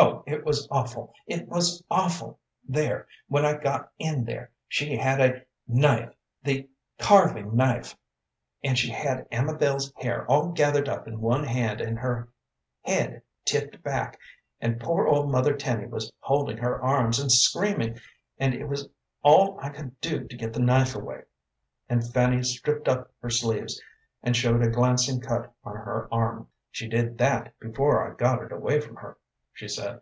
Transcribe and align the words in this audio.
Oh, 0.00 0.22
it 0.28 0.44
was 0.44 0.68
awful, 0.70 1.12
it 1.26 1.48
was 1.48 1.82
awful! 1.90 2.38
There, 2.68 3.08
when 3.26 3.44
I 3.44 3.54
got 3.54 3.90
in 3.98 4.24
there, 4.26 4.52
she 4.68 4.96
had 4.96 5.20
a 5.20 5.42
knife, 5.66 6.14
the 6.40 6.68
carving 7.00 7.56
knife, 7.56 7.96
and 8.62 8.78
she 8.78 8.90
had 8.92 9.26
Amabel's 9.32 9.92
hair 9.96 10.24
all 10.28 10.50
gathered 10.52 10.88
up 10.88 11.08
in 11.08 11.20
one 11.20 11.42
hand, 11.42 11.80
and 11.80 11.98
her 11.98 12.28
head 12.82 13.22
tipped 13.44 13.82
back, 13.82 14.20
and 14.60 14.78
poor 14.78 15.08
old 15.08 15.32
mother 15.32 15.54
Tenny 15.56 15.86
was 15.86 16.12
holding 16.20 16.58
her 16.58 16.80
arms, 16.80 17.18
and 17.18 17.32
screamin', 17.32 17.98
and 18.38 18.54
it 18.54 18.66
was 18.68 18.88
all 19.24 19.58
I 19.60 19.70
could 19.70 20.00
do 20.00 20.22
to 20.28 20.36
get 20.36 20.52
the 20.52 20.60
knife 20.60 20.94
away," 20.94 21.22
and 21.88 22.06
Fanny 22.12 22.44
stripped 22.44 22.86
up 22.86 23.12
her 23.20 23.30
sleeves, 23.30 23.82
and 24.22 24.36
showed 24.36 24.62
a 24.62 24.70
glancing 24.70 25.20
cut 25.20 25.52
on 25.64 25.74
her 25.74 26.06
arm. 26.14 26.46
"She 26.70 26.86
did 26.88 27.18
that 27.18 27.58
before 27.58 28.08
I 28.08 28.14
got 28.14 28.40
it 28.44 28.52
away 28.52 28.80
from 28.80 28.94
her," 28.94 29.16
she 29.52 29.66
said. 29.66 30.00